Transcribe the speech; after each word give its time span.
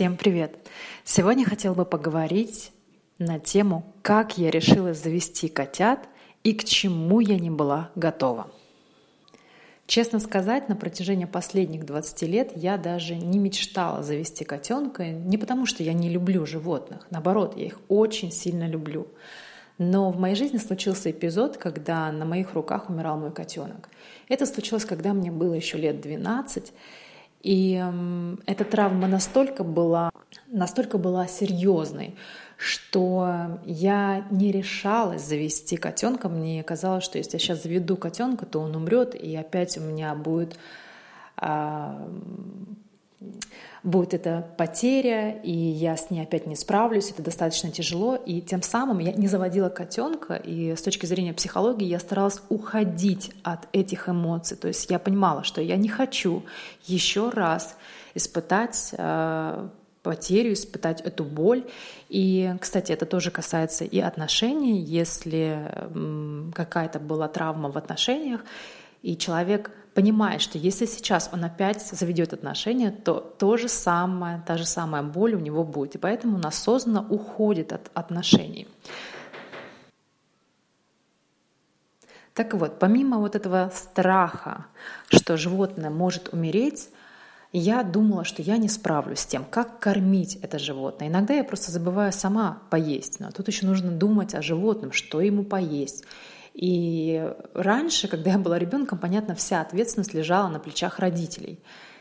Всем 0.00 0.16
привет! 0.16 0.56
Сегодня 1.04 1.44
хотел 1.44 1.74
бы 1.74 1.84
поговорить 1.84 2.72
на 3.18 3.38
тему, 3.38 3.84
как 4.00 4.38
я 4.38 4.50
решила 4.50 4.94
завести 4.94 5.48
котят 5.48 6.08
и 6.42 6.54
к 6.54 6.64
чему 6.64 7.20
я 7.20 7.38
не 7.38 7.50
была 7.50 7.90
готова. 7.96 8.50
Честно 9.86 10.18
сказать, 10.18 10.70
на 10.70 10.74
протяжении 10.74 11.26
последних 11.26 11.84
20 11.84 12.22
лет 12.22 12.52
я 12.56 12.78
даже 12.78 13.14
не 13.14 13.38
мечтала 13.38 14.02
завести 14.02 14.42
котенка, 14.42 15.06
не 15.06 15.36
потому 15.36 15.66
что 15.66 15.82
я 15.82 15.92
не 15.92 16.08
люблю 16.08 16.46
животных, 16.46 17.06
наоборот, 17.10 17.58
я 17.58 17.66
их 17.66 17.78
очень 17.88 18.32
сильно 18.32 18.66
люблю. 18.66 19.06
Но 19.76 20.10
в 20.10 20.18
моей 20.18 20.34
жизни 20.34 20.56
случился 20.56 21.10
эпизод, 21.10 21.58
когда 21.58 22.10
на 22.10 22.24
моих 22.24 22.54
руках 22.54 22.88
умирал 22.88 23.18
мой 23.18 23.32
котенок. 23.32 23.90
Это 24.30 24.46
случилось, 24.46 24.86
когда 24.86 25.12
мне 25.12 25.30
было 25.30 25.52
еще 25.52 25.76
лет 25.76 26.00
12, 26.00 26.72
и 27.42 27.82
эта 28.46 28.64
травма 28.64 29.08
настолько 29.08 29.64
была, 29.64 30.10
настолько 30.46 30.98
была 30.98 31.26
серьезной, 31.26 32.16
что 32.58 33.58
я 33.64 34.26
не 34.30 34.52
решалась 34.52 35.24
завести 35.24 35.76
котенка. 35.76 36.28
Мне 36.28 36.62
казалось, 36.62 37.04
что 37.04 37.16
если 37.16 37.36
я 37.36 37.38
сейчас 37.38 37.62
заведу 37.62 37.96
котенка, 37.96 38.44
то 38.44 38.60
он 38.60 38.76
умрет, 38.76 39.14
и 39.14 39.34
опять 39.36 39.78
у 39.78 39.80
меня 39.80 40.14
будет 40.14 40.58
а, 41.36 42.06
будет 43.82 44.14
эта 44.14 44.46
потеря, 44.56 45.30
и 45.42 45.52
я 45.52 45.96
с 45.96 46.10
ней 46.10 46.22
опять 46.22 46.46
не 46.46 46.56
справлюсь, 46.56 47.10
это 47.10 47.22
достаточно 47.22 47.70
тяжело, 47.70 48.16
и 48.16 48.40
тем 48.40 48.62
самым 48.62 48.98
я 48.98 49.12
не 49.12 49.26
заводила 49.26 49.68
котенка, 49.68 50.34
и 50.34 50.74
с 50.74 50.82
точки 50.82 51.06
зрения 51.06 51.34
психологии 51.34 51.86
я 51.86 51.98
старалась 51.98 52.40
уходить 52.48 53.32
от 53.42 53.68
этих 53.72 54.08
эмоций, 54.08 54.56
то 54.56 54.68
есть 54.68 54.90
я 54.90 54.98
понимала, 54.98 55.44
что 55.44 55.60
я 55.60 55.76
не 55.76 55.88
хочу 55.88 56.42
еще 56.86 57.30
раз 57.30 57.76
испытать 58.14 58.94
э, 58.96 59.68
потерю, 60.02 60.52
испытать 60.52 61.00
эту 61.02 61.24
боль. 61.24 61.64
И, 62.08 62.54
кстати, 62.60 62.92
это 62.92 63.06
тоже 63.06 63.30
касается 63.30 63.84
и 63.84 63.98
отношений. 64.00 64.80
Если 64.80 65.58
какая-то 66.54 66.98
была 66.98 67.28
травма 67.28 67.70
в 67.70 67.76
отношениях, 67.76 68.44
и 69.02 69.16
человек 69.16 69.70
понимает, 69.94 70.40
что 70.40 70.58
если 70.58 70.86
сейчас 70.86 71.30
он 71.32 71.44
опять 71.44 71.82
заведет 71.82 72.32
отношения, 72.32 72.90
то 72.90 73.20
то 73.20 73.56
же 73.56 73.68
самое, 73.68 74.42
та 74.46 74.56
же 74.56 74.66
самая 74.66 75.02
боль 75.02 75.34
у 75.34 75.40
него 75.40 75.64
будет. 75.64 75.94
И 75.94 75.98
поэтому 75.98 76.36
он 76.36 76.46
осознанно 76.46 77.06
уходит 77.08 77.72
от 77.72 77.90
отношений. 77.94 78.66
Так 82.34 82.54
вот, 82.54 82.78
помимо 82.78 83.18
вот 83.18 83.34
этого 83.34 83.70
страха, 83.74 84.66
что 85.08 85.36
животное 85.36 85.90
может 85.90 86.32
умереть, 86.32 86.88
я 87.52 87.82
думала, 87.82 88.24
что 88.24 88.42
я 88.42 88.58
не 88.58 88.68
справлюсь 88.68 89.20
с 89.20 89.26
тем, 89.26 89.44
как 89.44 89.80
кормить 89.80 90.36
это 90.36 90.58
животное. 90.58 91.08
Иногда 91.08 91.34
я 91.34 91.42
просто 91.42 91.72
забываю 91.72 92.12
сама 92.12 92.62
поесть, 92.70 93.18
но 93.18 93.32
тут 93.32 93.48
еще 93.48 93.66
нужно 93.66 93.90
думать 93.90 94.34
о 94.34 94.42
животном, 94.42 94.92
что 94.92 95.20
ему 95.20 95.42
поесть. 95.42 96.04
И 96.54 97.32
раньше, 97.54 98.08
когда 98.08 98.32
я 98.32 98.38
была 98.38 98.58
ребенком, 98.58 98.98
понятно, 98.98 99.34
вся 99.34 99.60
ответственность 99.60 100.14
лежала 100.14 100.48
на 100.48 100.58
плечах 100.58 100.98
родителей. 100.98 101.58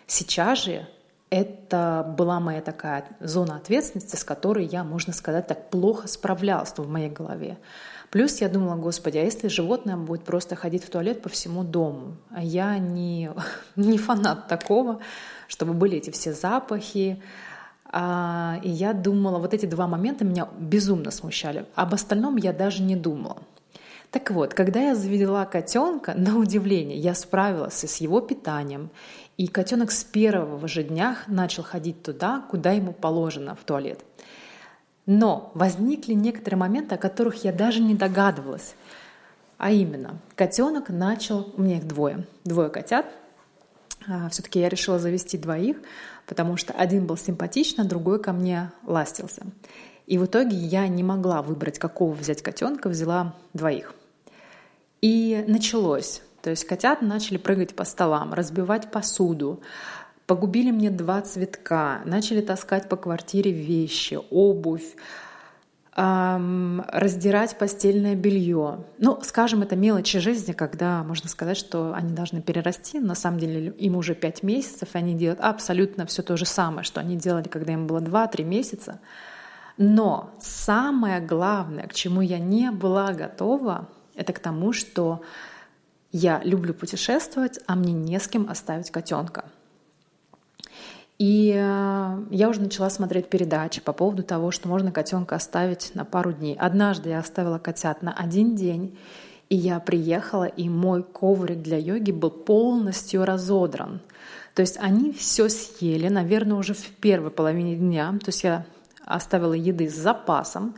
Сейчас 0.07 0.63
же 0.63 0.87
это 1.29 2.13
была 2.17 2.39
моя 2.39 2.61
такая 2.61 3.05
зона 3.19 3.57
ответственности, 3.57 4.15
с 4.15 4.23
которой 4.23 4.65
я, 4.65 4.83
можно 4.83 5.13
сказать, 5.13 5.47
так 5.47 5.69
плохо 5.69 6.07
справлялась 6.07 6.73
в 6.75 6.89
моей 6.89 7.09
голове. 7.09 7.57
Плюс 8.09 8.41
я 8.41 8.49
думала, 8.49 8.75
господи, 8.75 9.19
а 9.19 9.23
если 9.23 9.47
животное 9.49 9.95
будет 9.95 10.23
просто 10.23 10.55
ходить 10.55 10.83
в 10.83 10.89
туалет 10.89 11.21
по 11.21 11.29
всему 11.29 11.63
дому? 11.63 12.17
А 12.31 12.41
я 12.41 12.79
не, 12.79 13.29
не 13.75 13.99
фанат 13.99 14.47
такого, 14.47 14.99
чтобы 15.47 15.73
были 15.73 15.97
эти 15.97 16.09
все 16.09 16.33
запахи. 16.33 17.21
А, 17.91 18.59
и 18.63 18.69
я 18.69 18.93
думала, 18.93 19.37
вот 19.37 19.53
эти 19.53 19.67
два 19.67 19.87
момента 19.87 20.25
меня 20.25 20.47
безумно 20.57 21.11
смущали. 21.11 21.65
Об 21.75 21.93
остальном 21.93 22.37
я 22.37 22.51
даже 22.51 22.81
не 22.81 22.95
думала. 22.95 23.37
Так 24.11 24.31
вот, 24.31 24.55
когда 24.55 24.79
я 24.79 24.95
завела 24.95 25.45
котенка, 25.45 26.15
на 26.15 26.37
удивление, 26.37 26.97
я 26.97 27.13
справилась 27.13 27.83
с 27.83 27.97
его 27.97 28.21
питанием, 28.21 28.89
и 29.37 29.47
котенок 29.47 29.91
с 29.91 30.03
первого 30.03 30.67
же 30.67 30.83
дня 30.83 31.17
начал 31.27 31.63
ходить 31.63 32.01
туда, 32.01 32.43
куда 32.49 32.71
ему 32.71 32.91
положено, 32.91 33.55
в 33.55 33.63
туалет. 33.63 34.03
Но 35.05 35.51
возникли 35.53 36.13
некоторые 36.13 36.59
моменты, 36.59 36.95
о 36.95 36.97
которых 36.97 37.43
я 37.43 37.53
даже 37.53 37.81
не 37.81 37.93
догадывалась. 37.93 38.73
А 39.59 39.71
именно, 39.71 40.19
котенок 40.35 40.89
начал, 40.89 41.53
у 41.55 41.61
меня 41.61 41.77
их 41.77 41.87
двое, 41.87 42.25
двое 42.45 42.69
котят. 42.69 43.05
А, 44.07 44.29
Все-таки 44.29 44.59
я 44.59 44.69
решила 44.69 44.97
завести 44.97 45.37
двоих, 45.37 45.77
потому 46.25 46.57
что 46.57 46.73
один 46.73 47.05
был 47.05 47.17
симпатичный, 47.17 47.85
а 47.85 47.87
другой 47.87 48.19
ко 48.19 48.33
мне 48.33 48.71
ластился. 48.85 49.43
И 50.07 50.17
в 50.17 50.25
итоге 50.25 50.57
я 50.57 50.87
не 50.87 51.03
могла 51.03 51.43
выбрать, 51.43 51.77
какого 51.77 52.13
взять 52.13 52.41
котенка, 52.41 52.89
взяла 52.89 53.35
двоих. 53.53 53.93
И 55.01 55.43
началось. 55.47 56.21
То 56.41 56.49
есть 56.49 56.65
котята 56.65 57.03
начали 57.03 57.37
прыгать 57.37 57.75
по 57.75 57.83
столам, 57.83 58.33
разбивать 58.33 58.91
посуду, 58.91 59.61
погубили 60.25 60.71
мне 60.71 60.89
два 60.89 61.21
цветка, 61.21 62.01
начали 62.05 62.41
таскать 62.41 62.87
по 62.87 62.95
квартире 62.95 63.51
вещи, 63.51 64.19
обувь, 64.29 64.95
эм, 65.95 66.85
раздирать 66.87 67.57
постельное 67.57 68.15
белье. 68.15 68.85
Ну, 68.99 69.19
скажем, 69.23 69.63
это 69.63 69.75
мелочи 69.75 70.19
жизни, 70.19 70.53
когда 70.53 71.03
можно 71.03 71.27
сказать, 71.27 71.57
что 71.57 71.93
они 71.93 72.13
должны 72.13 72.41
перерасти. 72.41 72.99
На 72.99 73.15
самом 73.15 73.39
деле 73.39 73.71
им 73.71 73.95
уже 73.95 74.15
пять 74.15 74.43
месяцев, 74.43 74.89
и 74.93 74.97
они 74.97 75.13
делают 75.15 75.41
абсолютно 75.41 76.05
все 76.05 76.21
то 76.21 76.37
же 76.37 76.45
самое, 76.45 76.83
что 76.83 77.01
они 77.01 77.17
делали, 77.17 77.47
когда 77.47 77.73
им 77.73 77.87
было 77.87 77.99
2-3 77.99 78.43
месяца. 78.43 78.99
Но 79.77 80.31
самое 80.39 81.21
главное, 81.21 81.87
к 81.87 81.93
чему 81.93 82.21
я 82.21 82.37
не 82.37 82.69
была 82.71 83.13
готова, 83.13 83.87
это 84.19 84.33
к 84.33 84.39
тому, 84.39 84.73
что 84.73 85.21
я 86.11 86.41
люблю 86.43 86.73
путешествовать, 86.73 87.59
а 87.67 87.75
мне 87.75 87.93
не 87.93 88.19
с 88.19 88.27
кем 88.27 88.49
оставить 88.49 88.91
котенка. 88.91 89.45
И 91.17 91.53
э, 91.53 92.23
я 92.31 92.49
уже 92.49 92.61
начала 92.61 92.89
смотреть 92.89 93.29
передачи 93.29 93.81
по 93.81 93.91
поводу 93.91 94.23
того, 94.23 94.51
что 94.51 94.69
можно 94.69 94.91
котенка 94.91 95.35
оставить 95.35 95.91
на 95.93 96.05
пару 96.05 96.31
дней. 96.31 96.55
Однажды 96.55 97.09
я 97.09 97.19
оставила 97.19 97.59
котят 97.59 98.01
на 98.01 98.13
один 98.13 98.55
день, 98.55 98.97
и 99.49 99.55
я 99.55 99.79
приехала, 99.79 100.45
и 100.45 100.69
мой 100.69 101.03
коврик 101.03 101.61
для 101.61 101.77
йоги 101.77 102.11
был 102.11 102.29
полностью 102.29 103.25
разодран. 103.25 103.99
То 104.55 104.61
есть 104.61 104.77
они 104.79 105.11
все 105.11 105.49
съели, 105.49 106.07
наверное, 106.07 106.57
уже 106.57 106.73
в 106.73 106.85
первой 106.85 107.31
половине 107.31 107.75
дня. 107.75 108.11
То 108.23 108.29
есть 108.29 108.43
я 108.43 108.65
оставила 109.05 109.53
еды 109.53 109.89
с 109.89 109.95
запасом. 109.95 110.75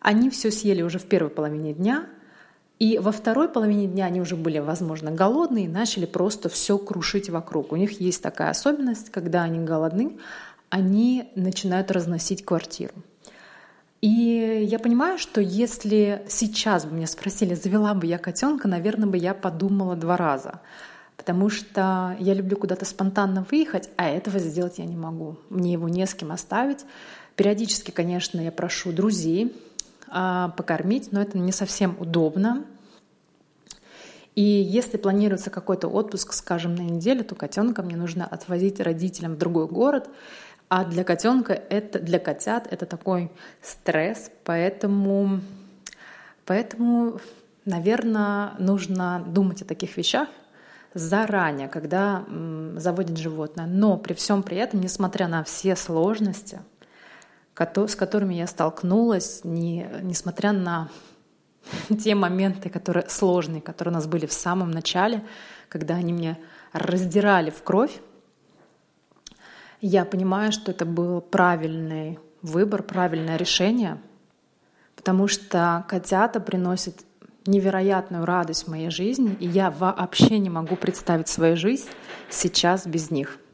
Они 0.00 0.30
все 0.30 0.50
съели 0.50 0.82
уже 0.82 0.98
в 0.98 1.04
первой 1.04 1.30
половине 1.30 1.72
дня, 1.72 2.06
и 2.78 2.98
во 2.98 3.10
второй 3.10 3.48
половине 3.48 3.86
дня 3.86 4.06
они 4.06 4.20
уже 4.20 4.36
были, 4.36 4.58
возможно, 4.58 5.10
голодные 5.10 5.64
и 5.64 5.68
начали 5.68 6.06
просто 6.06 6.48
все 6.48 6.78
крушить 6.78 7.28
вокруг. 7.28 7.72
У 7.72 7.76
них 7.76 8.00
есть 8.00 8.22
такая 8.22 8.50
особенность, 8.50 9.10
когда 9.10 9.42
они 9.42 9.58
голодны, 9.58 10.18
они 10.70 11.30
начинают 11.34 11.90
разносить 11.90 12.44
квартиру. 12.44 12.92
И 14.00 14.64
я 14.70 14.78
понимаю, 14.78 15.18
что 15.18 15.40
если 15.40 16.22
сейчас 16.28 16.84
бы 16.84 16.94
меня 16.94 17.08
спросили, 17.08 17.54
завела 17.54 17.94
бы 17.94 18.06
я 18.06 18.18
котенка, 18.18 18.68
наверное, 18.68 19.08
бы 19.08 19.16
я 19.16 19.34
подумала 19.34 19.96
два 19.96 20.16
раза. 20.16 20.60
Потому 21.16 21.50
что 21.50 22.16
я 22.20 22.32
люблю 22.32 22.56
куда-то 22.56 22.84
спонтанно 22.84 23.44
выехать, 23.50 23.90
а 23.96 24.08
этого 24.08 24.38
сделать 24.38 24.78
я 24.78 24.84
не 24.84 24.96
могу. 24.96 25.36
Мне 25.50 25.72
его 25.72 25.88
не 25.88 26.06
с 26.06 26.14
кем 26.14 26.30
оставить. 26.30 26.84
Периодически, 27.34 27.90
конечно, 27.90 28.40
я 28.40 28.52
прошу 28.52 28.92
друзей, 28.92 29.52
покормить, 30.56 31.12
но 31.12 31.20
это 31.20 31.38
не 31.38 31.52
совсем 31.52 31.96
удобно. 31.98 32.64
И 34.34 34.42
если 34.42 34.98
планируется 34.98 35.50
какой-то 35.50 35.88
отпуск, 35.88 36.32
скажем, 36.32 36.76
на 36.76 36.82
неделю, 36.82 37.24
то 37.24 37.34
котенка 37.34 37.82
мне 37.82 37.96
нужно 37.96 38.24
отвозить 38.24 38.78
родителям 38.78 39.34
в 39.34 39.38
другой 39.38 39.66
город, 39.66 40.08
а 40.68 40.84
для 40.84 41.02
котенка 41.02 41.54
это 41.54 41.98
для 41.98 42.18
котят 42.18 42.68
это 42.70 42.86
такой 42.86 43.32
стресс, 43.62 44.30
поэтому, 44.44 45.40
поэтому, 46.44 47.20
наверное, 47.64 48.52
нужно 48.58 49.24
думать 49.26 49.62
о 49.62 49.64
таких 49.64 49.96
вещах 49.96 50.28
заранее, 50.94 51.68
когда 51.68 52.24
заводит 52.76 53.16
животное. 53.18 53.66
Но 53.66 53.96
при 53.96 54.12
всем 54.14 54.42
при 54.42 54.58
этом, 54.58 54.80
несмотря 54.80 55.26
на 55.26 55.42
все 55.42 55.74
сложности, 55.74 56.60
с 57.88 57.94
которыми 57.96 58.34
я 58.34 58.46
столкнулась, 58.46 59.40
не, 59.44 59.88
несмотря 60.02 60.52
на 60.52 60.88
те 62.02 62.14
моменты, 62.14 62.70
которые 62.70 63.08
сложные, 63.08 63.60
которые 63.60 63.92
у 63.92 63.94
нас 63.94 64.06
были 64.06 64.26
в 64.26 64.32
самом 64.32 64.70
начале, 64.70 65.24
когда 65.68 65.94
они 65.94 66.12
меня 66.12 66.38
раздирали 66.72 67.50
в 67.50 67.62
кровь, 67.62 68.00
я 69.80 70.04
понимаю, 70.04 70.52
что 70.52 70.72
это 70.72 70.84
был 70.84 71.20
правильный 71.20 72.18
выбор, 72.42 72.82
правильное 72.82 73.36
решение, 73.36 73.98
потому 74.96 75.28
что 75.28 75.84
котята 75.88 76.40
приносят 76.40 77.04
невероятную 77.46 78.24
радость 78.24 78.64
в 78.64 78.70
моей 78.70 78.90
жизни, 78.90 79.36
и 79.40 79.46
я 79.46 79.70
вообще 79.70 80.38
не 80.38 80.50
могу 80.50 80.76
представить 80.76 81.28
свою 81.28 81.56
жизнь 81.56 81.88
сейчас 82.28 82.86
без 82.86 83.10
них. 83.10 83.38